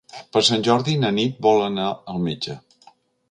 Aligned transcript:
Per 0.35 0.41
Sant 0.45 0.63
Jordi 0.67 0.95
na 1.03 1.11
Nit 1.17 1.37
vol 1.47 1.61
anar 1.67 1.91
al 2.15 2.25
metge. 2.29 2.57